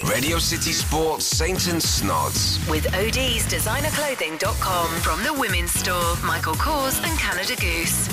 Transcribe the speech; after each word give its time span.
Radio 0.00 0.38
City 0.38 0.72
Sports 0.72 1.24
Saints 1.26 1.68
and 1.70 1.80
Snods. 1.80 2.58
With 2.68 2.86
OD's 2.94 3.46
designerclothing.com 3.46 4.88
from 5.00 5.22
the 5.22 5.32
women's 5.38 5.70
store, 5.70 6.16
Michael 6.24 6.54
Kors 6.54 7.00
and 7.08 7.16
Canada 7.20 7.54
Goose. 7.54 8.08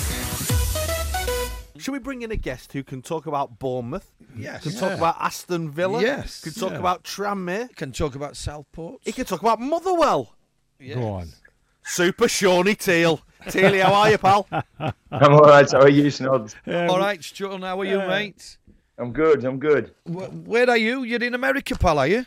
Should 1.81 1.93
we 1.93 1.99
bring 1.99 2.21
in 2.21 2.31
a 2.31 2.35
guest 2.35 2.73
who 2.73 2.83
can 2.83 3.01
talk 3.01 3.25
about 3.25 3.57
Bournemouth? 3.57 4.11
Yes. 4.37 4.63
Can 4.63 4.73
talk 4.73 4.91
about 4.91 5.15
Aston 5.19 5.71
Villa? 5.71 6.01
Yes. 6.01 6.41
Can 6.41 6.53
talk 6.53 6.71
Yeah. 6.73 6.79
about 6.79 7.03
Tranmere? 7.05 7.73
Can 7.75 7.91
talk 7.91 8.13
about 8.13 8.35
Southport. 8.35 9.01
He 9.05 9.11
can 9.11 9.25
talk 9.25 9.39
about 9.41 9.59
Motherwell. 9.59 10.35
Go 10.93 11.09
on. 11.13 11.29
Super 11.85 12.27
Shawnee 12.27 12.75
Teale. 12.75 13.21
Tealy, 13.45 13.81
how 13.81 13.93
are 13.93 14.11
you, 14.11 14.17
pal? 14.17 14.47
I'm 14.79 14.93
all 15.33 15.39
right. 15.39 15.71
How 15.71 15.79
are 15.79 15.89
you, 15.89 16.03
Snods? 16.11 16.55
All 16.67 16.99
right, 16.99 17.19
John, 17.21 17.61
how 17.63 17.79
are 17.79 17.85
you, 17.85 17.97
mate? 17.99 18.57
I'm 18.99 19.11
good. 19.13 19.43
I'm 19.45 19.59
good. 19.59 19.93
Wh- 20.05 20.47
Where 20.47 20.69
are 20.69 20.77
you? 20.77 21.03
You're 21.03 21.23
in 21.23 21.33
America, 21.33 21.75
pal, 21.77 21.99
are 21.99 22.07
you? 22.07 22.25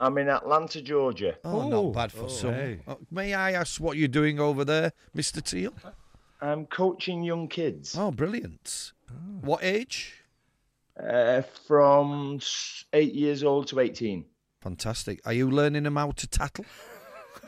I'm 0.00 0.16
in 0.18 0.28
Atlanta, 0.28 0.80
Georgia. 0.82 1.36
Oh, 1.44 1.60
Oh, 1.60 1.68
not 1.68 1.92
bad 1.94 2.12
for 2.12 2.24
oh, 2.24 2.28
some. 2.28 2.54
hey. 2.54 2.80
Uh, 2.88 2.96
May 3.10 3.34
I 3.34 3.52
ask 3.52 3.80
what 3.80 3.96
you're 3.96 4.08
doing 4.08 4.40
over 4.40 4.64
there, 4.64 4.92
Mr. 5.16 5.42
Teale? 5.42 5.74
I'm 6.40 6.64
coaching 6.66 7.22
young 7.22 7.48
kids 7.48 7.94
Oh, 7.96 8.10
brilliant. 8.10 8.92
What 9.42 9.62
age? 9.62 10.14
uh, 10.98 11.42
from 11.66 12.40
eight 12.92 13.14
years 13.14 13.42
old 13.44 13.66
to 13.68 13.80
18. 13.80 14.24
Fantastic. 14.62 15.20
Are 15.24 15.32
you 15.32 15.50
learning 15.50 15.84
them 15.84 15.96
how 15.96 16.10
to 16.10 16.26
tattle? 16.26 16.64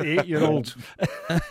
Eight 0.01 0.27
year 0.27 0.43
olds. 0.43 0.75
That's 1.29 1.45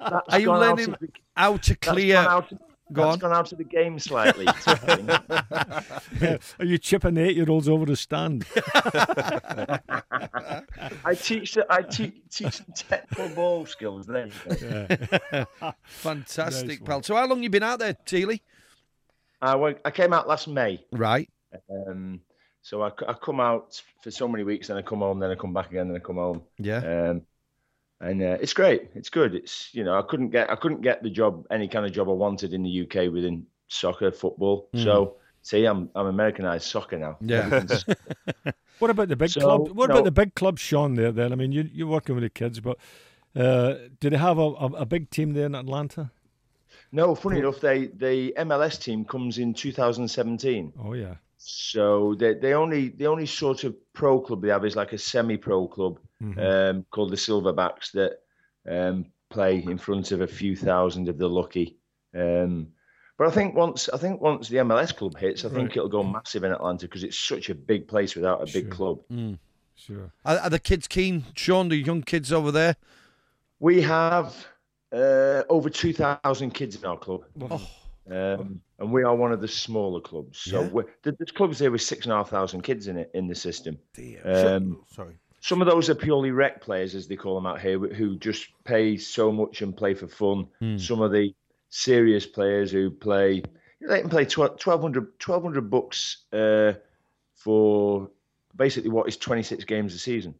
Are 0.00 0.38
you 0.40 0.50
learning 0.52 0.90
of 0.94 0.98
how 1.36 1.56
to 1.58 1.68
that's 1.74 1.78
clear? 1.92 2.14
gone 2.14 2.26
out, 2.26 2.52
Go 2.92 3.02
that's 3.02 3.14
on. 3.14 3.18
gone 3.18 3.32
out 3.32 3.50
of 3.50 3.58
the 3.58 3.64
game 3.64 3.98
slightly. 3.98 4.46
Are 6.60 6.64
you 6.64 6.78
chipping 6.78 7.16
eight 7.16 7.34
year 7.36 7.50
olds 7.50 7.68
over 7.68 7.84
the 7.84 7.96
stand? 7.96 8.44
I 11.04 11.14
teach 11.14 11.54
the- 11.54 11.66
I 11.68 11.82
te- 11.82 12.22
teach 12.30 12.58
them 12.58 12.66
technical 12.74 13.28
ball 13.30 13.66
skills. 13.66 14.06
There 14.06 14.26
you 14.26 14.32
go. 14.56 14.86
Fantastic, 15.84 16.80
Nice 16.80 16.86
pal. 16.86 17.02
So 17.02 17.16
how 17.16 17.26
long 17.26 17.42
you 17.42 17.50
been 17.50 17.62
out 17.62 17.78
there, 17.80 17.94
Teely? 18.06 18.40
I, 19.42 19.54
went, 19.56 19.78
I 19.84 19.90
came 19.90 20.12
out 20.12 20.28
last 20.28 20.48
May. 20.48 20.84
Right. 20.92 21.28
Um, 21.70 22.20
so 22.62 22.82
I 22.82 22.90
come 22.90 23.40
out 23.40 23.80
for 24.02 24.10
so 24.10 24.26
many 24.28 24.44
weeks, 24.44 24.68
then 24.68 24.76
I 24.76 24.82
come 24.82 24.98
home, 25.00 25.18
then 25.20 25.30
I 25.30 25.34
come 25.34 25.52
back 25.52 25.70
again, 25.70 25.88
then 25.88 25.96
I 25.96 26.00
come 26.00 26.16
home. 26.16 26.42
Yeah. 26.58 27.10
Um, 27.10 27.22
and 28.00 28.22
uh, 28.22 28.38
it's 28.40 28.52
great. 28.52 28.90
It's 28.94 29.10
good. 29.10 29.34
It's 29.34 29.70
you 29.72 29.84
know 29.84 29.98
I 29.98 30.02
couldn't 30.02 30.30
get 30.30 30.50
I 30.50 30.56
couldn't 30.56 30.82
get 30.82 31.02
the 31.02 31.10
job 31.10 31.46
any 31.50 31.68
kind 31.68 31.86
of 31.86 31.92
job 31.92 32.08
I 32.08 32.12
wanted 32.12 32.52
in 32.52 32.62
the 32.62 32.82
UK 32.82 33.12
within 33.12 33.46
soccer 33.68 34.10
football. 34.12 34.68
So 34.74 35.16
see 35.42 35.64
I'm 35.64 35.90
I'm 35.94 36.06
Americanized 36.06 36.66
soccer 36.66 36.98
now. 36.98 37.16
Yeah. 37.20 37.64
What 38.78 38.90
about 38.90 39.08
the 39.08 39.16
big 39.16 39.30
So, 39.30 39.40
club? 39.40 39.68
What 39.70 39.88
no. 39.88 39.94
about 39.94 40.04
the 40.04 40.10
big 40.10 40.34
club, 40.34 40.58
Shaun? 40.58 40.94
There, 40.96 41.10
then. 41.10 41.32
I 41.32 41.34
mean, 41.36 41.50
you 41.52 41.68
you're 41.72 41.86
working 41.86 42.14
with 42.14 42.24
the 42.24 42.30
kids, 42.30 42.60
but 42.60 42.76
uh, 43.34 43.74
do 44.00 44.10
they 44.10 44.18
have 44.18 44.38
a, 44.38 44.42
a, 44.42 44.66
a 44.66 44.86
big 44.86 45.08
team 45.10 45.32
there 45.32 45.46
in 45.46 45.54
Atlanta? 45.54 46.10
no, 46.92 47.14
funny 47.14 47.38
enough, 47.38 47.60
they 47.60 47.86
the 47.86 48.34
MLS 48.38 48.80
team 48.80 49.04
comes 49.04 49.38
in 49.38 49.54
2017. 49.54 50.72
Oh 50.78 50.92
yeah. 50.92 51.14
So 51.38 52.14
they 52.14 52.34
they 52.34 52.54
only 52.54 52.88
the 52.88 53.06
only 53.06 53.26
sort 53.26 53.64
of 53.64 53.74
pro 53.92 54.20
club 54.20 54.42
they 54.42 54.48
have 54.48 54.64
is 54.64 54.76
like 54.76 54.92
a 54.92 54.98
semi-pro 54.98 55.68
club 55.68 55.98
um, 56.38 56.86
called 56.90 57.10
the 57.10 57.16
Silverbacks 57.16 57.92
that 57.92 58.18
um, 58.68 59.06
play 59.30 59.58
in 59.58 59.78
front 59.78 60.12
of 60.12 60.20
a 60.22 60.26
few 60.26 60.56
thousand 60.56 61.08
of 61.08 61.18
the 61.18 61.28
lucky. 61.28 61.76
Um, 62.14 62.68
but 63.18 63.26
I 63.28 63.30
think 63.30 63.54
once 63.54 63.88
I 63.90 63.98
think 63.98 64.20
once 64.20 64.48
the 64.48 64.56
MLS 64.58 64.94
club 64.96 65.16
hits, 65.18 65.44
I 65.44 65.48
think 65.48 65.68
Right. 65.70 65.76
it'll 65.76 65.88
go 65.88 66.02
massive 66.02 66.44
in 66.44 66.52
Atlanta 66.52 66.86
because 66.86 67.04
it's 67.04 67.18
such 67.18 67.50
a 67.50 67.54
big 67.54 67.86
place 67.88 68.14
without 68.16 68.42
a 68.42 68.46
big 68.46 68.64
Sure. 68.74 68.96
club. 68.96 69.38
Sure. 69.74 70.10
Are, 70.24 70.38
are 70.38 70.50
the 70.50 70.58
kids 70.58 70.88
keen, 70.88 71.24
Shaun? 71.34 71.68
The 71.68 71.76
young 71.76 72.02
kids 72.02 72.32
over 72.32 72.50
there? 72.50 72.76
We 73.60 73.82
have 73.82 74.46
uh, 74.92 75.42
over 75.50 75.68
two 75.68 75.92
thousand 75.92 76.52
kids 76.52 76.76
in 76.76 76.84
our 76.86 76.96
club. 76.98 77.24
Um, 78.10 78.60
and 78.78 78.92
we 78.92 79.02
are 79.02 79.14
one 79.14 79.32
of 79.32 79.40
the 79.40 79.48
smaller 79.48 80.00
clubs. 80.00 80.38
So 80.38 80.62
Yeah. 80.62 80.82
there's 81.18 81.32
clubs 81.32 81.58
there 81.58 81.70
with 81.70 81.82
six 81.82 82.06
and 82.06 82.12
a 82.12 82.16
half 82.16 82.30
thousand 82.30 82.62
kids 82.62 82.86
in 82.88 82.96
it 82.96 83.10
in 83.14 83.26
the 83.26 83.34
system. 83.34 83.78
Um, 84.24 84.82
Sorry. 84.88 85.14
some 85.40 85.60
of 85.60 85.66
those 85.66 85.90
are 85.90 85.94
purely 85.94 86.30
rec 86.30 86.60
players, 86.60 86.94
as 86.94 87.08
they 87.08 87.16
call 87.16 87.34
them 87.34 87.46
out 87.46 87.60
here, 87.60 87.78
who 87.78 88.16
just 88.16 88.48
pay 88.64 88.96
so 88.96 89.32
much 89.32 89.62
and 89.62 89.76
play 89.76 89.94
for 89.94 90.06
fun. 90.06 90.46
Some 90.78 91.00
of 91.00 91.10
the 91.12 91.34
serious 91.70 92.26
players 92.26 92.70
who 92.70 92.90
play, 92.90 93.42
they 93.80 94.00
can 94.00 94.10
play 94.10 94.24
1200, 94.24 95.04
1200 95.24 95.68
bucks 95.70 96.18
uh, 96.32 96.74
for 97.34 98.08
basically 98.56 98.90
what 98.90 99.08
is 99.08 99.16
26 99.16 99.64
games 99.64 99.94
a 99.94 99.98
season. 99.98 100.34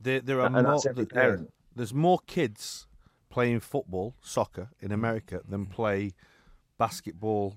There, 0.00 0.20
there 0.20 0.40
are 0.40 0.46
And 0.46 0.66
more, 0.66 0.80
there- 1.12 1.46
there's 1.74 1.94
more 1.94 2.18
kids 2.26 2.86
playing 3.28 3.60
football, 3.60 4.14
soccer 4.22 4.70
in 4.80 4.90
America 4.92 5.42
than 5.46 5.66
play 5.66 6.12
basketball, 6.78 7.56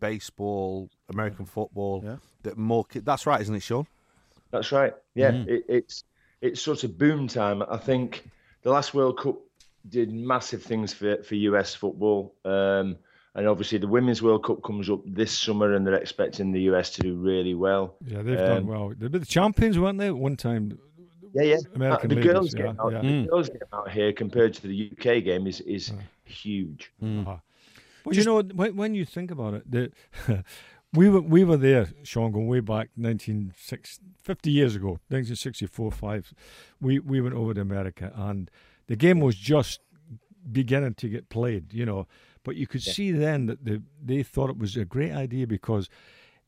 baseball, 0.00 0.90
American 1.08 1.46
football. 1.46 2.02
Yeah. 2.04 2.16
That 2.42 2.56
more 2.56 2.84
kids. 2.84 3.04
That's 3.04 3.26
right, 3.26 3.40
isn't 3.40 3.54
it, 3.54 3.62
Shaun? 3.62 3.86
That's 4.50 4.72
right. 4.72 4.94
Yeah, 5.14 5.32
it, 5.46 5.64
it's 5.68 6.04
it's 6.40 6.60
sort 6.60 6.84
of 6.84 6.96
boom 6.98 7.28
time. 7.28 7.62
I 7.68 7.76
think 7.76 8.30
the 8.62 8.70
last 8.70 8.94
World 8.94 9.18
Cup 9.18 9.36
did 9.88 10.12
massive 10.12 10.62
things 10.62 10.92
for 10.92 11.22
for 11.22 11.34
US 11.34 11.74
football, 11.74 12.34
um, 12.44 12.96
and 13.34 13.46
obviously 13.46 13.78
the 13.78 13.88
Women's 13.88 14.22
World 14.22 14.44
Cup 14.44 14.62
comes 14.62 14.88
up 14.88 15.00
this 15.04 15.36
summer, 15.36 15.74
and 15.74 15.86
they're 15.86 15.94
expecting 15.94 16.52
the 16.52 16.62
US 16.62 16.90
to 16.90 17.02
do 17.02 17.16
really 17.16 17.54
well. 17.54 17.96
Yeah, 18.06 18.22
they've 18.22 18.38
done 18.38 18.58
Um, 18.58 18.66
well. 18.66 18.94
They 18.96 19.06
were 19.06 19.18
the 19.18 19.26
champions, 19.26 19.78
weren't 19.78 19.98
they? 19.98 20.08
At 20.08 20.16
one 20.16 20.36
time. 20.36 20.78
Yeah, 21.34 21.42
yeah. 21.42 21.56
American 21.74 22.08
the 22.08 22.16
ladies, 22.16 22.32
girls 22.32 22.54
yeah, 22.54 22.62
game 22.62 22.76
out, 22.80 22.92
yeah. 22.92 23.00
the 23.02 23.26
girls 23.28 23.48
game 23.50 23.58
out 23.72 23.90
here 23.90 24.12
compared 24.12 24.54
to 24.54 24.66
the 24.66 24.92
UK 24.92 25.24
game 25.24 25.46
is 25.46 25.60
is 25.62 25.92
huge. 26.24 26.92
Well, 28.08 28.16
you 28.16 28.24
know, 28.24 28.42
when, 28.42 28.76
when 28.76 28.94
you 28.94 29.04
think 29.04 29.30
about 29.30 29.54
it, 29.54 29.70
the, 29.70 29.92
we 30.92 31.08
were 31.08 31.20
we 31.20 31.44
were 31.44 31.56
there, 31.56 31.88
Shaun, 32.02 32.32
going 32.32 32.48
way 32.48 32.60
back 32.60 32.90
1960, 32.96 34.04
50 34.22 34.50
years 34.50 34.76
ago, 34.76 34.98
1964, 35.08 35.92
five. 35.92 36.32
We 36.80 36.98
we 36.98 37.20
went 37.20 37.34
over 37.34 37.54
to 37.54 37.60
America, 37.60 38.12
and 38.14 38.50
the 38.86 38.96
game 38.96 39.20
was 39.20 39.36
just 39.36 39.80
beginning 40.50 40.94
to 40.94 41.08
get 41.08 41.28
played, 41.28 41.72
you 41.72 41.84
know. 41.84 42.06
But 42.42 42.56
you 42.56 42.66
could 42.66 42.82
see 42.82 43.10
then 43.10 43.46
that 43.46 43.64
the, 43.64 43.82
they 44.02 44.22
thought 44.22 44.48
it 44.48 44.58
was 44.58 44.76
a 44.76 44.84
great 44.84 45.12
idea 45.12 45.46
because 45.46 45.90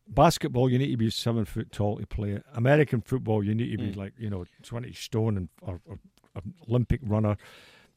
basketball 0.08 0.70
you 0.70 0.78
need 0.78 0.90
to 0.90 0.96
be 0.96 1.10
seven 1.10 1.44
foot 1.44 1.70
tall 1.70 1.98
to 1.98 2.06
play 2.06 2.30
it. 2.30 2.44
American 2.54 3.00
football 3.02 3.44
you 3.44 3.54
need 3.54 3.70
to 3.70 3.78
be 3.78 3.92
mm. 3.92 3.96
like 3.96 4.14
you 4.18 4.30
know 4.30 4.44
twenty 4.62 4.92
stone 4.92 5.36
and 5.36 5.48
or, 5.60 5.80
or 5.86 5.98
an 6.34 6.54
Olympic 6.68 7.00
runner. 7.04 7.36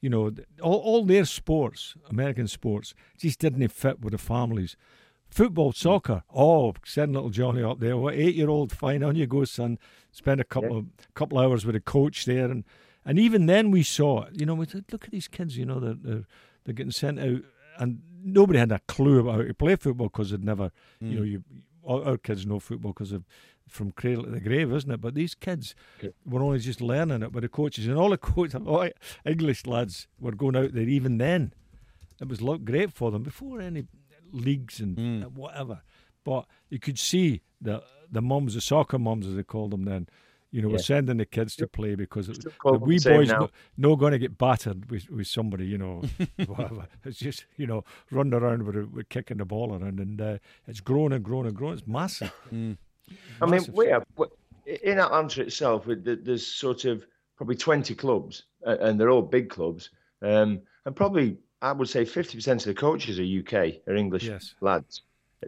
You 0.04 0.10
know, 0.10 0.32
all, 0.62 0.80
all 0.80 1.06
their 1.06 1.24
sports, 1.24 1.96
American 2.10 2.50
sports, 2.50 2.94
just 3.18 3.40
didn't 3.40 3.66
fit 3.70 4.02
with 4.02 4.12
the 4.12 4.18
families. 4.18 4.76
Football, 5.30 5.72
hmm. 5.72 5.78
soccer, 5.78 6.24
oh, 6.36 6.74
send 6.84 7.14
little 7.14 7.30
Johnny 7.30 7.64
up 7.64 7.80
there. 7.80 7.96
What 7.96 8.16
eight 8.16 8.36
year 8.36 8.50
old? 8.50 8.74
Fine, 8.74 9.02
on 9.02 9.16
you 9.16 9.28
go, 9.28 9.46
son. 9.46 9.80
Spend 10.12 10.42
a 10.42 10.44
couple 10.44 10.78
of 10.78 10.88
couple 11.14 11.40
hours 11.40 11.66
with 11.66 11.78
a 11.78 11.80
coach 11.80 12.26
there, 12.26 12.52
and 12.52 12.66
and 13.06 13.18
even 13.18 13.46
then 13.46 13.72
we 13.72 13.82
saw 13.82 14.24
it. 14.24 14.38
You 14.38 14.46
know, 14.46 14.56
we 14.56 14.66
said, 14.66 14.84
look 14.92 15.06
at 15.06 15.12
these 15.12 15.30
kids. 15.30 15.56
You 15.56 15.66
know, 15.66 15.80
they're 15.80 15.94
they're, 15.94 16.26
they're 16.66 16.74
getting 16.74 16.92
sent 16.92 17.22
out, 17.22 17.44
and 17.78 18.02
nobody 18.22 18.60
had 18.60 18.74
a 18.74 18.82
clue 18.90 19.22
about 19.22 19.36
how 19.36 19.44
to 19.44 19.54
play 19.54 19.78
football 19.78 20.08
because 20.08 20.32
they'd 20.32 20.44
never, 20.44 20.70
you 21.00 21.16
know, 21.16 21.22
hmm. 21.22 21.28
you 21.28 21.44
our, 21.88 22.04
our 22.04 22.18
kids 22.18 22.46
know 22.46 22.60
football 22.60 22.92
because 22.92 23.12
of 23.12 23.24
from 23.68 23.92
cradle 23.92 24.24
to 24.26 24.30
the 24.30 24.40
grave, 24.40 24.72
isn't 24.72 24.92
it? 24.92 25.02
But 25.02 25.16
these 25.16 25.36
kids 25.36 25.74
were 26.26 26.42
only 26.42 26.60
just 26.60 26.82
learning 26.82 27.24
it 27.24 27.32
with 27.34 27.44
the 27.44 27.50
coaches, 27.50 27.88
and 27.88 27.98
all 27.98 28.10
the 28.10 28.18
coaches, 28.34 28.56
all 28.66 28.80
the 28.82 28.94
English 29.26 29.66
lads 29.66 30.08
were 30.20 30.34
going 30.34 30.56
out 30.56 30.74
there. 30.74 30.84
Even 30.88 31.18
then, 31.18 31.54
it 32.22 32.28
was 32.28 32.42
looked 32.42 32.66
great 32.66 32.92
for 32.94 33.12
them 33.12 33.24
before 33.24 33.62
any 33.62 33.86
leagues 34.32 34.80
and 34.80 34.98
whatever. 35.36 35.82
But 36.24 36.46
you 36.70 36.80
could 36.80 37.00
see 37.00 37.42
the 37.62 37.84
the 38.12 38.22
mums, 38.22 38.54
the 38.54 38.62
soccer 38.62 39.00
mums 39.00 39.26
as 39.26 39.36
they 39.36 39.44
called 39.44 39.72
them 39.72 39.86
then, 39.86 40.08
you 40.52 40.62
know, 40.62 40.68
were 40.68 40.76
Yeah. 40.76 40.82
sending 40.84 41.18
the 41.18 41.26
kids 41.26 41.56
to 41.56 41.68
play 41.68 41.96
because 41.96 42.30
it, 42.30 42.38
the 42.64 42.80
wee 42.86 43.00
boys 43.18 43.30
no, 43.40 43.50
no 43.90 43.96
going 43.96 44.12
to 44.12 44.20
get 44.20 44.38
battered 44.38 44.92
with, 44.92 45.10
with 45.10 45.26
somebody, 45.26 45.66
you 45.66 45.80
know, 45.80 46.04
whatever. 46.46 46.88
It's 47.04 47.18
just 47.18 47.46
you 47.58 47.66
know 47.66 47.84
running 48.12 48.34
around 48.34 48.64
with, 48.68 48.76
with 48.92 49.10
kicking 49.10 49.38
the 49.38 49.46
ball 49.46 49.74
around, 49.74 50.00
and 50.00 50.22
uh, 50.22 50.38
it's 50.68 50.80
grown 50.80 51.12
and 51.12 51.24
grown 51.26 51.48
and 51.48 51.56
grown. 51.56 51.74
It's 51.74 51.88
massive. 51.88 52.32
I 53.42 53.46
mean, 53.46 53.62
we 53.74 53.88
have 53.88 54.06
in 54.66 55.00
Atlanta 55.00 55.42
itself. 55.42 55.86
There's 55.88 56.46
sort 56.46 56.86
of 56.86 57.06
probably 57.36 57.56
20 57.56 57.96
clubs, 57.96 58.44
and 58.64 59.00
they're 59.00 59.10
all 59.10 59.22
big 59.22 59.50
clubs. 59.50 59.90
Um, 60.22 60.62
and 60.86 60.96
probably, 60.96 61.38
I 61.62 61.72
would 61.72 61.90
say, 61.90 62.06
50% 62.06 62.48
of 62.54 62.64
the 62.64 62.74
coaches 62.74 63.20
are 63.20 63.24
UK, 63.24 63.82
are 63.88 63.96
English 63.96 64.26
Yes. 64.26 64.56
lads. 64.62 65.02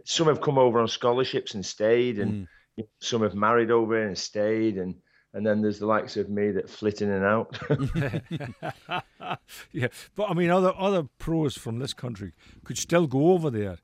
Some 0.04 0.26
have 0.26 0.40
come 0.42 0.58
over 0.58 0.78
on 0.80 0.88
scholarships 0.88 1.54
and 1.54 1.64
stayed, 1.64 2.18
and 2.18 2.46
you 2.76 2.82
know, 2.82 2.88
some 3.00 3.22
have 3.22 3.34
married 3.34 3.70
over 3.70 4.02
and 4.06 4.16
stayed, 4.16 4.76
and 4.76 4.94
and 5.32 5.46
then 5.46 5.60
there's 5.60 5.78
the 5.78 5.86
likes 5.86 6.16
of 6.16 6.28
me 6.30 6.50
that 6.50 6.68
flit 6.68 7.00
in 7.02 7.10
and 7.10 7.24
out. 7.24 7.58
yeah, 9.72 9.88
but 10.14 10.30
I 10.30 10.34
mean, 10.34 10.50
other 10.50 10.72
other 10.76 11.04
pros 11.18 11.56
from 11.56 11.78
this 11.78 11.94
country 11.94 12.32
could 12.64 12.78
still 12.78 13.06
go 13.06 13.32
over 13.32 13.50
there 13.50 13.78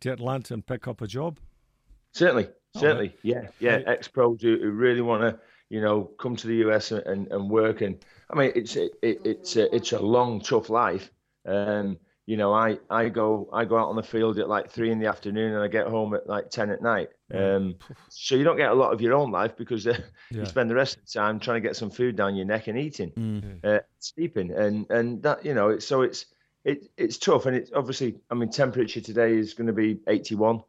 to 0.00 0.12
Atlanta 0.12 0.54
and 0.54 0.66
pick 0.66 0.86
up 0.88 1.02
a 1.02 1.06
job. 1.06 1.38
certainly, 2.12 2.48
certainly, 2.74 3.14
yeah, 3.22 3.48
yeah. 3.60 3.80
Ex 3.86 4.08
pros 4.08 4.42
who, 4.42 4.58
who 4.60 4.70
really 4.70 5.00
want 5.00 5.22
to, 5.22 5.38
you 5.70 5.80
know, 5.80 6.04
come 6.20 6.36
to 6.36 6.46
the 6.46 6.56
US 6.68 6.92
and, 6.92 7.02
and, 7.06 7.32
and 7.32 7.50
work. 7.50 7.80
And 7.80 8.04
I 8.30 8.36
mean, 8.38 8.52
it's 8.54 8.76
it, 8.76 8.92
it, 9.02 9.20
it's 9.24 9.56
a, 9.56 9.74
it's 9.74 9.92
a 9.92 9.98
long, 10.00 10.40
tough 10.40 10.70
life. 10.70 11.10
Um, 11.46 11.98
you 12.26 12.36
know, 12.36 12.52
I, 12.52 12.78
I 12.90 13.08
go 13.08 13.48
I 13.54 13.64
go 13.64 13.78
out 13.78 13.88
on 13.88 13.96
the 13.96 14.02
field 14.02 14.38
at 14.38 14.50
like 14.50 14.70
three 14.70 14.90
in 14.90 14.98
the 14.98 15.06
afternoon 15.06 15.54
and 15.54 15.62
I 15.62 15.68
get 15.68 15.86
home 15.86 16.12
at 16.14 16.26
like 16.26 16.50
ten 16.50 16.68
at 16.70 16.82
night. 16.82 17.08
Um, 17.32 17.76
so 18.10 18.34
you 18.36 18.44
don't 18.44 18.58
get 18.58 18.70
a 18.70 18.74
lot 18.74 18.92
of 18.92 19.00
your 19.00 19.14
own 19.14 19.30
life 19.30 19.56
because 19.56 19.86
uh, 19.86 19.96
Yeah. 20.30 20.40
you 20.40 20.46
spend 20.46 20.68
the 20.68 20.74
rest 20.74 20.98
of 20.98 21.06
the 21.06 21.18
time 21.18 21.40
trying 21.40 21.62
to 21.62 21.66
get 21.66 21.74
some 21.76 21.90
food 21.90 22.16
down 22.16 22.36
your 22.36 22.44
neck 22.44 22.66
and 22.68 22.78
eating, 22.78 23.12
Mm. 23.12 23.64
uh, 23.64 23.80
sleeping, 23.98 24.50
and 24.50 24.84
and 24.90 25.22
that 25.22 25.42
you 25.44 25.54
know, 25.54 25.70
it's, 25.70 25.86
so 25.86 26.02
it's 26.02 26.26
it 26.66 26.90
it's 26.98 27.16
tough. 27.16 27.46
And 27.46 27.56
it's 27.56 27.70
obviously, 27.74 28.16
I 28.30 28.34
mean, 28.34 28.50
temperature 28.50 29.00
today 29.00 29.34
is 29.34 29.54
going 29.54 29.68
to 29.68 29.72
be 29.72 30.00
eighty 30.06 30.34
one. 30.34 30.60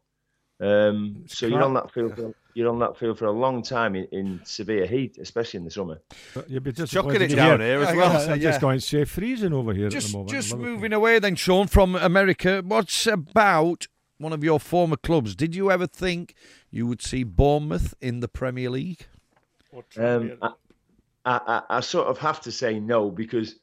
Um, 0.62 1.24
so 1.28 1.48
you're 1.48 1.58
crap. 1.58 1.68
on 1.68 1.74
that 1.76 1.92
field. 1.94 2.16
For, 2.16 2.34
you're 2.54 2.70
on 2.70 2.80
that 2.80 2.98
field 2.98 3.18
for 3.18 3.26
a 3.26 3.32
long 3.32 3.62
time 3.62 3.96
in, 3.96 4.06
in 4.12 4.42
severe 4.44 4.86
heat, 4.86 5.18
especially 5.18 5.60
in 5.60 5.64
the 5.64 5.72
summer. 5.72 6.02
You'd 6.48 6.64
be 6.64 6.74
Chucking 6.74 7.22
it 7.22 7.28
down 7.36 7.60
hear- 7.62 7.80
here 7.80 7.88
as 7.88 7.96
well. 7.96 8.12
yeah. 8.28 8.34
I'm 8.34 8.40
just 8.42 8.60
going 8.60 8.80
to 8.80 8.86
say 8.86 9.06
freezing 9.06 9.54
over 9.54 9.74
here 9.74 9.86
at 9.86 9.92
Just, 9.94 10.08
the 10.12 10.18
moment. 10.18 10.32
just 10.32 10.56
moving 10.58 10.92
away 10.92 11.20
then, 11.20 11.36
Shaun, 11.36 11.68
from 11.68 11.96
America. 11.96 12.62
What's 12.66 13.08
about 13.08 13.88
one 14.18 14.34
of 14.34 14.44
your 14.44 14.60
former 14.60 14.98
clubs? 14.98 15.36
Did 15.36 15.56
you 15.56 15.72
ever 15.72 15.88
think 15.88 16.34
you 16.70 16.86
would 16.88 17.02
see 17.02 17.24
Bournemouth 17.24 17.94
in 18.02 18.20
the 18.20 18.28
Premier 18.28 18.70
League? 18.70 19.06
Um, 19.98 20.34
I, 20.42 20.50
I, 21.26 21.40
I, 21.48 21.62
I 21.70 21.80
sort 21.80 22.08
of 22.08 22.18
have 22.18 22.42
to 22.42 22.52
say 22.52 22.80
no 22.80 23.10
because 23.12 23.56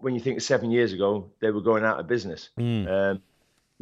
when 0.00 0.14
you 0.14 0.20
think 0.20 0.40
seven 0.42 0.70
years 0.70 0.92
ago 0.92 1.30
they 1.40 1.50
were 1.50 1.60
going 1.62 1.84
out 1.84 1.98
of 2.00 2.06
business. 2.08 2.50
Um, 2.58 3.22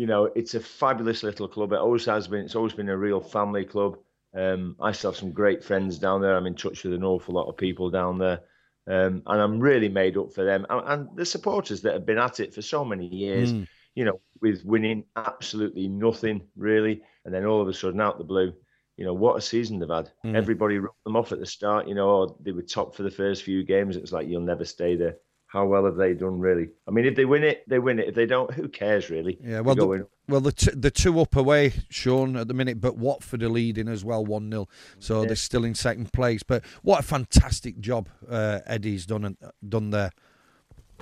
you 0.00 0.06
know, 0.06 0.30
it's 0.34 0.54
a 0.54 0.60
fabulous 0.60 1.22
little 1.22 1.46
club. 1.46 1.74
It 1.74 1.78
always 1.78 2.06
has 2.06 2.26
been. 2.26 2.46
It's 2.46 2.56
always 2.56 2.72
been 2.72 2.88
a 2.88 2.96
real 2.96 3.20
family 3.20 3.66
club. 3.66 3.98
Um, 4.34 4.74
I 4.80 4.92
still 4.92 5.10
have 5.10 5.18
some 5.18 5.30
great 5.30 5.62
friends 5.62 5.98
down 5.98 6.22
there. 6.22 6.34
I'm 6.34 6.46
in 6.46 6.54
touch 6.54 6.84
with 6.84 6.94
an 6.94 7.04
awful 7.04 7.34
lot 7.34 7.50
of 7.50 7.58
people 7.58 7.90
down 7.90 8.16
there, 8.16 8.40
um, 8.86 9.22
and 9.26 9.42
I'm 9.42 9.60
really 9.60 9.90
made 9.90 10.16
up 10.16 10.32
for 10.32 10.42
them 10.42 10.64
and, 10.70 10.88
and 10.88 11.08
the 11.18 11.26
supporters 11.26 11.82
that 11.82 11.92
have 11.92 12.06
been 12.06 12.16
at 12.16 12.40
it 12.40 12.54
for 12.54 12.62
so 12.62 12.82
many 12.82 13.08
years. 13.08 13.52
You 13.94 14.06
know, 14.06 14.20
with 14.40 14.64
winning 14.64 15.04
absolutely 15.16 15.86
nothing 15.86 16.48
really, 16.56 17.02
and 17.26 17.34
then 17.34 17.44
all 17.44 17.60
of 17.60 17.68
a 17.68 17.74
sudden 17.74 18.00
out 18.00 18.16
the 18.16 18.24
blue, 18.24 18.54
you 18.96 19.04
know 19.04 19.12
what 19.12 19.36
a 19.36 19.42
season 19.42 19.80
they've 19.80 19.90
had. 19.90 20.10
Everybody 20.34 20.78
wrote 20.78 20.94
them 21.04 21.16
off 21.16 21.32
at 21.32 21.40
the 21.40 21.46
start. 21.46 21.88
You 21.88 21.94
know, 21.94 22.38
they 22.40 22.52
were 22.52 22.62
top 22.62 22.94
for 22.94 23.02
the 23.02 23.10
first 23.10 23.42
few 23.42 23.64
games. 23.64 23.96
It 23.96 24.02
was 24.02 24.14
like 24.14 24.28
you'll 24.28 24.40
never 24.40 24.64
stay 24.64 24.96
there. 24.96 25.16
How 25.50 25.66
well 25.66 25.84
have 25.84 25.96
they 25.96 26.14
done, 26.14 26.38
really? 26.38 26.68
I 26.86 26.92
mean, 26.92 27.06
if 27.06 27.16
they 27.16 27.24
win 27.24 27.42
it, 27.42 27.68
they 27.68 27.80
win 27.80 27.98
it. 27.98 28.06
If 28.06 28.14
they 28.14 28.24
don't, 28.24 28.52
who 28.54 28.68
cares, 28.68 29.10
really? 29.10 29.36
Yeah, 29.42 29.58
well, 29.60 29.74
the, 29.74 30.06
well, 30.28 30.40
the 30.40 30.52
t- 30.52 30.70
the 30.72 30.92
two 30.92 31.18
up 31.18 31.34
away, 31.34 31.72
Shaun, 31.88 32.36
at 32.36 32.46
the 32.46 32.54
minute, 32.54 32.80
but 32.80 32.96
Watford 32.96 33.42
are 33.42 33.48
leading 33.48 33.88
as 33.88 34.04
well, 34.04 34.24
one 34.24 34.48
0 34.48 34.68
so 35.00 35.24
they're 35.24 35.34
still 35.34 35.64
in 35.64 35.74
second 35.74 36.12
place. 36.12 36.44
But 36.44 36.64
what 36.82 37.00
a 37.00 37.02
fantastic 37.02 37.80
job 37.80 38.08
uh, 38.30 38.60
Eddie's 38.64 39.06
done 39.06 39.24
and, 39.24 39.36
done 39.68 39.90
there. 39.90 40.12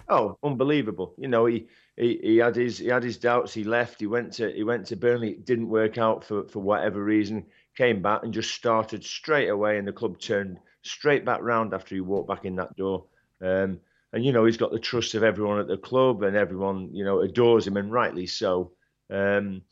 Oh, 0.09 0.39
unbelievable! 0.43 1.12
You 1.19 1.29
know, 1.29 1.45
he, 1.45 1.67
he 1.99 2.19
he 2.23 2.37
had 2.39 2.56
his 2.56 2.79
he 2.79 2.87
had 2.87 3.03
his 3.03 3.19
doubts. 3.19 3.53
He 3.53 3.65
left. 3.65 4.00
He 4.00 4.06
went 4.06 4.33
to 4.35 4.50
he 4.50 4.62
went 4.62 4.87
to 4.87 4.97
Burnley. 4.97 5.33
It 5.33 5.45
didn't 5.45 5.69
work 5.69 5.99
out 5.99 6.25
for 6.25 6.45
for 6.49 6.61
whatever 6.61 7.05
reason. 7.05 7.45
Came 7.77 8.00
back 8.00 8.23
and 8.23 8.33
just 8.33 8.55
started 8.55 9.05
straight 9.05 9.49
away, 9.49 9.77
and 9.77 9.87
the 9.87 9.93
club 9.93 10.19
turned 10.19 10.59
straight 10.81 11.27
back 11.27 11.43
round 11.43 11.75
after 11.75 11.95
he 11.95 12.00
walked 12.00 12.29
back 12.29 12.47
in 12.47 12.56
that 12.56 12.75
door. 12.77 13.05
Um, 13.43 13.81
and 14.12 14.25
you 14.25 14.32
know, 14.32 14.44
he's 14.44 14.56
got 14.56 14.72
the 14.72 14.78
trust 14.78 15.14
of 15.14 15.22
everyone 15.22 15.58
at 15.60 15.69
the 15.69 15.76
club, 15.76 16.22
and 16.22 16.37
everyone 16.37 16.88
you 16.93 17.05
know 17.05 17.20
adores 17.20 17.66
him, 17.66 17.76
and 17.76 17.93
rightly 17.93 18.26
so. 18.26 18.72
Um, 19.10 19.62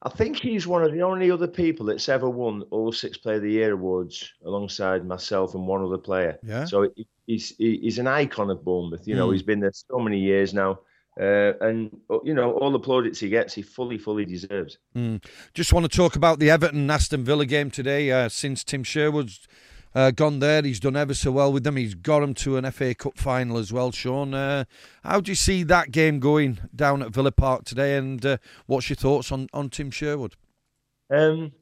I 0.00 0.10
think 0.10 0.38
he's 0.38 0.64
one 0.66 0.84
of 0.84 0.92
the 0.92 1.02
only 1.02 1.28
other 1.30 1.48
people 1.48 1.84
that's 1.86 2.08
ever 2.08 2.30
won 2.30 2.62
all 2.70 2.92
six 2.92 3.18
Player 3.18 3.36
of 3.36 3.42
the 3.42 3.50
Year 3.50 3.72
awards 3.72 4.32
alongside 4.44 5.04
myself 5.04 5.54
and 5.56 5.66
one 5.66 5.84
other 5.84 5.98
player. 5.98 6.38
Yeah. 6.42 6.64
So 6.66 6.88
he's 7.26 7.54
he's 7.58 7.98
an 7.98 8.06
icon 8.06 8.48
of 8.50 8.64
Bournemouth. 8.64 9.08
You 9.08 9.16
know, 9.16 9.28
Mm. 9.28 9.32
he's 9.32 9.42
been 9.42 9.60
there 9.60 9.72
so 9.72 9.98
many 9.98 10.20
years 10.20 10.54
now, 10.54 10.78
uh, 11.20 11.54
and 11.60 11.90
you 12.24 12.32
know 12.32 12.52
all 12.52 12.70
the 12.70 12.78
plaudits 12.78 13.18
he 13.18 13.28
gets, 13.28 13.52
he 13.54 13.62
fully 13.62 13.98
fully 13.98 14.24
deserves. 14.24 14.78
Just 15.52 15.72
want 15.72 15.90
to 15.90 15.96
talk 15.96 16.14
about 16.14 16.38
the 16.38 16.48
Everton 16.50 16.88
Aston 16.88 17.24
Villa 17.24 17.44
game 17.46 17.70
today. 17.70 18.12
Uh, 18.12 18.28
since 18.28 18.62
Tim 18.62 18.84
Sherwood's 18.84 19.48
uh, 19.94 20.10
gone 20.10 20.38
there, 20.38 20.62
he's 20.62 20.80
done 20.80 20.96
ever 20.96 21.14
so 21.14 21.32
well 21.32 21.52
with 21.52 21.64
them. 21.64 21.76
He's 21.76 21.94
got 21.94 22.20
them 22.20 22.34
to 22.34 22.56
an 22.56 22.70
FA 22.70 22.94
Cup 22.94 23.16
final 23.16 23.58
as 23.58 23.72
well. 23.72 23.90
Shaun, 23.92 24.34
uh, 24.34 24.64
how 25.02 25.20
do 25.20 25.30
you 25.30 25.36
see 25.36 25.62
that 25.64 25.90
game 25.90 26.20
going 26.20 26.58
down 26.74 27.02
at 27.02 27.10
Villa 27.10 27.32
Park 27.32 27.64
today? 27.64 27.96
And 27.96 28.24
uh, 28.24 28.38
what's 28.66 28.88
your 28.88 28.96
thoughts 28.96 29.32
on, 29.32 29.48
on 29.52 29.70
Tim 29.70 29.90
Sherwood? 29.90 30.36
Um, 31.10 31.52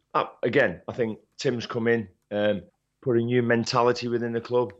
again, 0.42 0.80
I 0.88 0.92
think 0.92 1.18
Tim's 1.38 1.66
come 1.66 1.88
in, 1.88 2.08
um, 2.30 2.62
put 3.02 3.16
a 3.16 3.20
new 3.20 3.42
mentality 3.42 4.08
within 4.08 4.32
the 4.32 4.40
club, 4.40 4.72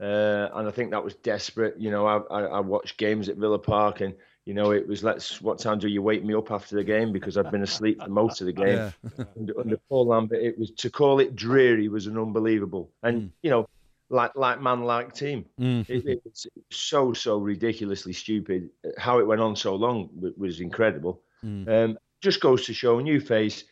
uh, 0.00 0.48
and 0.54 0.68
I 0.68 0.70
think 0.70 0.90
that 0.90 1.04
was 1.04 1.14
desperate. 1.14 1.74
You 1.78 1.90
know, 1.90 2.06
I, 2.06 2.18
I, 2.30 2.42
I 2.44 2.60
watched 2.60 2.98
games 2.98 3.28
at 3.28 3.36
Villa 3.36 3.58
Park, 3.58 4.00
and 4.00 4.14
you 4.46 4.52
know, 4.52 4.72
it 4.72 4.86
was 4.86 5.02
let's. 5.02 5.40
What 5.40 5.58
time 5.58 5.78
do 5.78 5.88
you 5.88 6.02
wake 6.02 6.22
me 6.24 6.34
up 6.34 6.50
after 6.50 6.76
the 6.76 6.84
game 6.84 7.12
because 7.12 7.38
I've 7.38 7.50
been 7.50 7.62
asleep 7.62 8.02
for 8.02 8.10
most 8.10 8.40
of 8.40 8.46
the 8.46 8.52
game. 8.52 8.76
Yeah. 8.76 9.24
under, 9.38 9.60
under 9.60 9.76
Paul 9.88 10.08
Lambert, 10.08 10.42
it 10.42 10.58
was 10.58 10.70
to 10.72 10.90
call 10.90 11.20
it 11.20 11.34
dreary 11.34 11.88
was 11.88 12.06
an 12.06 12.18
unbelievable, 12.18 12.90
and 13.02 13.32
you 13.42 13.50
know, 13.50 13.66
like 14.10 14.34
like 14.36 14.60
man 14.60 14.82
like 14.82 15.14
team. 15.14 15.46
Mm. 15.58 15.88
It, 15.88 16.06
it 16.06 16.22
was 16.24 16.46
so 16.70 17.14
so 17.14 17.38
ridiculously 17.38 18.12
stupid. 18.12 18.68
How 18.98 19.18
it 19.18 19.26
went 19.26 19.40
on 19.40 19.56
so 19.56 19.74
long 19.74 20.10
was 20.36 20.60
incredible. 20.60 21.22
Um, 21.42 21.98
just 22.22 22.40
goes 22.40 22.64
to 22.66 22.74
show 22.74 23.00
new 23.00 23.20
face, 23.20 23.64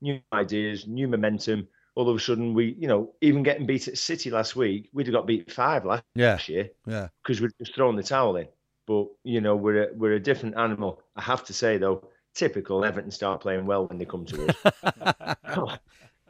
new 0.00 0.20
ideas, 0.32 0.86
new 0.86 1.08
momentum. 1.08 1.68
All 1.94 2.08
of 2.08 2.16
a 2.16 2.20
sudden, 2.20 2.54
we 2.54 2.76
you 2.78 2.88
know 2.88 3.12
even 3.20 3.42
getting 3.44 3.66
beat 3.66 3.86
at 3.88 3.98
City 3.98 4.30
last 4.30 4.56
week, 4.56 4.88
we'd 4.92 5.06
have 5.06 5.14
got 5.14 5.26
beat 5.26 5.50
five 5.50 5.84
last 5.84 6.04
Yeah, 6.14 6.38
year 6.46 6.70
yeah. 6.86 7.08
because 7.22 7.40
we'd 7.40 7.50
just 7.58 7.74
thrown 7.74 7.96
the 7.96 8.02
towel 8.02 8.36
in. 8.36 8.48
But 8.88 9.06
you 9.22 9.40
know 9.42 9.54
we're 9.54 9.82
a, 9.84 9.86
we're 9.94 10.14
a 10.14 10.20
different 10.20 10.56
animal. 10.56 11.00
I 11.14 11.20
have 11.22 11.44
to 11.44 11.52
say 11.52 11.76
though, 11.76 12.02
typical 12.34 12.84
Everton 12.86 13.10
start 13.10 13.42
playing 13.42 13.66
well 13.66 13.86
when 13.86 13.98
they 13.98 14.06
come 14.06 14.24
to 14.24 14.46
us. 14.48 15.36
Oh, 15.56 15.76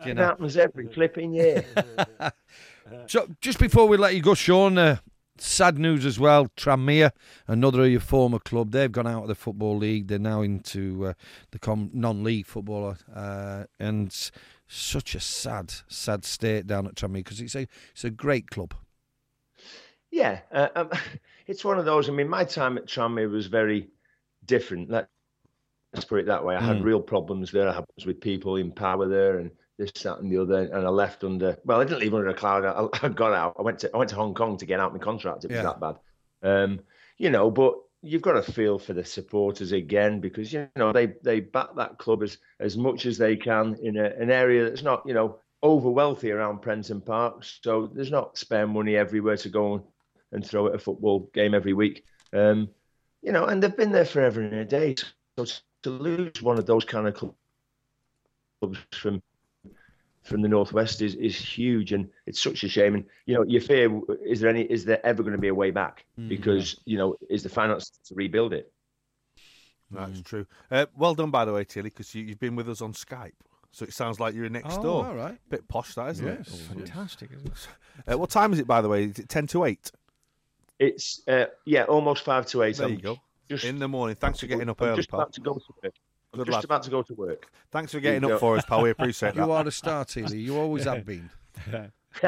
You 0.05 0.11
it 0.13 0.15
know. 0.15 0.25
happens 0.25 0.57
every 0.57 0.89
flipping 0.89 1.33
year. 1.33 1.65
So 3.07 3.29
just 3.43 3.59
before 3.59 3.87
we 3.87 3.99
let 3.99 4.15
you 4.15 4.23
go, 4.23 4.33
Shaun, 4.33 4.79
uh, 4.79 4.97
sad 5.37 5.79
news 5.79 6.07
as 6.07 6.19
well. 6.19 6.47
Tranmere, 6.57 7.11
another 7.47 7.83
of 7.85 7.91
your 7.91 8.01
former 8.01 8.39
club, 8.39 8.71
they've 8.71 8.91
gone 8.91 9.07
out 9.07 9.23
of 9.23 9.29
the 9.29 9.35
football 9.35 9.77
league. 9.77 10.09
They're 10.09 10.19
now 10.19 10.41
into 10.41 11.09
uh, 11.09 11.13
the 11.51 11.59
com- 11.59 11.91
non-league 11.93 12.47
footballer, 12.47 12.97
uh, 13.15 13.65
and 13.79 14.31
such 14.67 15.15
a 15.15 15.21
sad, 15.21 15.75
sad 15.89 16.25
state 16.25 16.67
down 16.67 16.87
at 16.87 16.95
Tranmere 16.95 17.25
because 17.25 17.43
it's 17.43 17.55
a 17.55 17.67
it's 17.93 18.05
a 18.05 18.11
great 18.11 18.49
club. 18.51 18.73
Yeah, 20.11 20.41
uh, 20.53 20.69
um, 20.75 20.91
it's 21.47 21.65
one 21.65 21.79
of 21.79 21.85
those. 21.85 22.09
I 22.09 22.13
mean, 22.13 22.29
my 22.29 22.45
time 22.45 22.79
at 22.79 22.87
Tranmere 22.87 23.31
was 23.31 23.47
very 23.47 23.89
different. 24.45 24.91
Let, 24.91 25.09
let's 25.93 26.05
put 26.07 26.21
it 26.21 26.27
that 26.27 26.45
way. 26.45 26.57
I 26.57 26.61
had 26.61 26.79
Mm. 26.79 26.85
real 26.85 27.01
problems 27.01 27.51
there. 27.51 27.69
I 27.69 27.73
had 27.75 27.85
problems 27.87 28.07
with 28.07 28.21
people 28.21 28.57
in 28.57 28.73
power 28.73 29.07
there, 29.09 29.39
and 29.39 29.51
this, 29.79 29.93
that, 30.03 30.19
and 30.19 30.31
the 30.31 30.39
other. 30.39 30.63
And 30.63 30.87
I 30.87 30.91
left 30.91 31.25
under. 31.25 31.59
Well, 31.65 31.81
I 31.81 31.85
didn't 31.85 32.01
leave 32.01 32.15
under 32.15 32.29
a 32.29 32.35
cloud. 32.35 32.65
I, 32.65 32.89
I 33.07 33.09
got 33.11 33.33
out. 33.33 33.57
I 33.59 33.63
went 33.63 33.81
to 33.81 33.91
I 33.95 33.99
went 33.99 34.11
to 34.11 34.17
Hong 34.17 34.35
Kong 34.35 34.57
to 34.59 34.67
get 34.67 34.81
out 34.81 34.93
my 34.93 34.99
contract. 34.99 35.45
It 35.45 35.51
was 35.51 35.57
Yeah. 35.57 35.63
that 35.65 35.81
bad. 35.81 35.97
Um, 36.43 36.81
you 37.19 37.31
know, 37.31 37.51
but 37.51 37.75
you've 38.01 38.23
got 38.23 38.33
to 38.45 38.53
feel 38.53 38.79
for 38.79 38.93
the 38.93 39.05
supporters 39.05 39.73
again 39.73 40.21
because 40.21 40.53
you 40.53 40.69
know 40.77 40.93
they 40.93 41.07
they 41.23 41.41
back 41.41 41.75
that 41.77 41.99
club 41.99 42.23
as 42.23 42.39
as 42.61 42.77
much 42.77 43.07
as 43.07 43.19
they 43.19 43.37
can 43.37 43.75
in 43.83 43.97
a, 43.97 44.05
an 44.05 44.31
area 44.31 44.65
that's 44.65 44.83
not 44.85 45.03
you 45.05 45.15
know 45.15 45.39
over 45.63 45.91
wealthy 45.91 46.31
around 46.31 46.61
Prenton 46.63 47.01
Park. 47.01 47.43
So 47.43 47.89
there's 47.89 48.13
not 48.13 48.39
spare 48.39 48.67
money 48.69 48.95
everywhere 48.97 49.37
to 49.39 49.49
go 49.49 49.75
and, 49.75 49.83
and 50.33 50.45
throw 50.45 50.67
at 50.69 50.75
a 50.75 50.79
football 50.79 51.31
game 51.35 51.55
every 51.55 51.73
week. 51.73 52.05
Um, 52.33 52.69
you 53.23 53.33
know, 53.33 53.47
and 53.47 53.63
they've 53.63 53.77
been 53.77 53.93
there 53.93 54.05
forever 54.05 54.41
and 54.41 54.55
a 54.55 54.65
day. 54.65 54.95
So 55.39 55.45
to 55.83 55.91
lose 55.91 56.43
one 56.43 56.59
of 56.59 56.67
those 56.67 56.85
kind 56.85 57.07
of 57.09 57.15
clubs 57.15 58.79
from 58.93 59.23
from 60.25 60.43
the 60.43 60.49
northwest 60.49 61.01
is, 61.01 61.15
is 61.15 61.35
huge, 61.37 61.93
and 61.93 62.07
it's 62.27 62.43
such 62.43 62.63
a 62.63 62.69
shame. 62.69 62.95
And 62.95 63.05
you 63.27 63.35
know, 63.35 63.45
you 63.45 63.61
fear 63.61 64.01
is 64.27 64.41
there 64.41 64.51
any 64.51 64.63
is 64.63 64.85
there 64.85 65.05
ever 65.07 65.23
going 65.23 65.33
to 65.33 65.41
be 65.41 65.49
a 65.49 65.55
way 65.55 65.71
back? 65.71 66.05
Because 66.29 66.79
you 66.85 66.99
know, 66.99 67.17
is 67.31 67.43
the 67.43 67.49
finance 67.49 67.91
to 68.07 68.15
rebuild 68.15 68.53
it? 68.53 68.71
That's 69.91 70.21
true. 70.21 70.47
Uh, 70.71 70.85
well 70.97 71.15
done, 71.15 71.31
by 71.31 71.47
the 71.47 71.53
way, 71.55 71.65
Tilly, 71.65 71.89
because 71.89 72.15
you, 72.15 72.23
you've 72.25 72.39
been 72.41 72.57
with 72.57 72.69
us 72.69 72.83
on 72.83 72.93
Skype. 72.93 73.33
So 73.71 73.85
it 73.85 73.95
sounds 73.95 74.21
like 74.21 74.35
you're 74.35 74.49
next 74.51 74.79
Oh, 74.79 74.83
door. 74.83 75.07
all 75.07 75.15
right. 75.15 75.39
Bit 75.49 75.67
posh, 75.69 75.95
that, 75.95 76.11
isn't 76.11 76.27
Yes, 76.27 76.49
it? 76.49 76.75
fantastic, 76.75 77.31
isn't 77.33 77.47
it? 77.47 77.69
Uh, 78.13 78.17
what 78.17 78.31
time 78.31 78.53
is 78.53 78.59
it, 78.61 78.67
by 78.67 78.81
the 78.81 78.89
way? 78.89 79.05
Is 79.05 79.19
it 79.19 79.29
10 79.29 79.49
to 79.49 79.65
8? 79.65 79.91
It's 80.79 81.23
uh, 81.29 81.47
yeah, 81.65 81.85
almost 81.85 82.25
five 82.25 82.47
to 82.47 82.63
eight. 82.63 82.77
There 82.77 82.87
I'm 82.87 82.93
you 82.95 82.99
go. 83.01 83.19
Just 83.49 83.65
In 83.65 83.79
the 83.79 83.89
morning. 83.89 84.17
Thanks 84.17 84.41
for 84.41 84.47
getting 84.47 84.69
up 84.69 84.81
I'm 84.83 84.89
early, 84.89 84.97
just 84.97 85.11
pal. 85.11 85.21
about 85.21 85.33
to 85.33 85.41
go 85.41 85.55
to 85.55 85.61
work. 85.83 85.95
I'm 86.33 86.39
Good 86.39 86.47
just 86.47 86.57
lad. 86.57 86.65
about 86.65 86.83
to 86.83 86.91
go 86.91 87.03
to 87.03 87.15
work. 87.15 87.47
Thanks 87.71 87.93
for 87.93 88.01
getting 88.01 88.31
up 88.31 88.39
for 88.41 88.57
us, 88.57 88.65
pal. 88.65 88.83
We 88.83 88.91
appreciate 88.97 89.31
it. 89.31 89.37
You 89.37 89.47
that. 89.47 89.51
are 89.51 89.65
the 89.65 89.71
star, 89.73 90.05
Tilly. 90.05 90.39
You 90.39 90.57
always 90.59 90.85
have 90.85 91.05
been. 91.07 91.31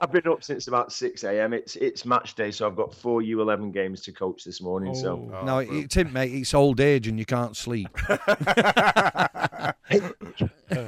I've 0.00 0.10
been 0.12 0.26
up 0.28 0.42
since 0.44 0.66
about 0.68 0.92
six 0.92 1.24
a.m. 1.24 1.52
It's 1.52 1.76
it's 1.76 2.04
match 2.04 2.34
day, 2.34 2.50
so 2.50 2.66
I've 2.66 2.76
got 2.76 2.92
four 2.94 3.20
U11 3.22 3.72
games 3.72 4.02
to 4.02 4.12
coach 4.12 4.44
this 4.44 4.60
morning. 4.60 4.94
So 4.94 5.28
Oh. 5.32 5.38
oh 5.40 5.44
no, 5.44 5.58
it's 5.58 5.96
it, 5.96 6.12
mate. 6.12 6.32
It's 6.32 6.52
old 6.54 6.80
age 6.80 7.08
and 7.08 7.18
you 7.18 7.24
can't 7.24 7.56
sleep. 7.56 7.88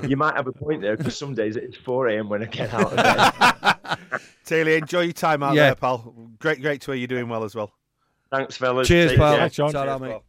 you 0.02 0.16
might 0.16 0.34
have 0.34 0.46
a 0.46 0.52
point 0.52 0.82
there 0.82 0.96
because 0.96 1.16
some 1.16 1.34
days 1.34 1.56
it's 1.56 1.76
4 1.76 2.08
a.m. 2.08 2.28
when 2.28 2.42
I 2.42 2.46
get 2.46 2.72
out 2.74 2.92
of 2.92 2.96
bed. 2.96 4.20
Taylor, 4.44 4.72
enjoy 4.72 5.00
your 5.02 5.12
time 5.12 5.42
out 5.42 5.54
Yeah. 5.54 5.66
there, 5.66 5.74
pal. 5.76 6.14
Great, 6.38 6.60
great 6.60 6.80
to 6.82 6.92
hear 6.92 6.98
you're 6.98 7.06
doing 7.08 7.28
well 7.28 7.44
as 7.44 7.54
well. 7.54 7.72
Thanks, 8.30 8.56
fellas. 8.56 8.88
Cheers, 8.88 9.10
Take 9.12 9.18
pal. 9.18 9.32
care. 9.32 9.40
Thanks, 9.40 9.54
Shaun. 9.56 9.72
Ta-ra, 9.72 9.98
mate. 9.98 10.20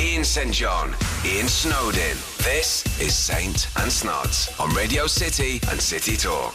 Ian 0.00 0.22
St 0.22 0.52
John, 0.52 0.94
Ian 1.24 1.46
Snodin. 1.46 2.16
This 2.38 2.84
is 3.00 3.16
Saint 3.16 3.66
and 3.78 3.90
Snods 3.90 4.48
on 4.60 4.70
Radio 4.70 5.08
City 5.08 5.60
and 5.70 5.80
City 5.80 6.16
Talk. 6.16 6.54